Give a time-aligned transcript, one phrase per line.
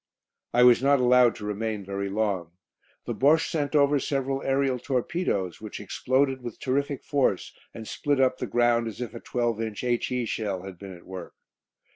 [0.51, 2.53] I was not allowed to remain very long.
[3.05, 8.39] The Bosche sent over several aerial torpedoes, which exploded with terrific force and split up
[8.39, 10.25] the ground as if a 12 inch H.E.
[10.25, 11.35] shell had been at work.